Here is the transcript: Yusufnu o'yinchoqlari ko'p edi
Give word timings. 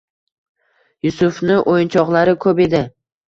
Yusufnu 1.07 1.59
o'yinchoqlari 1.73 2.35
ko'p 2.47 2.63
edi 2.69 2.81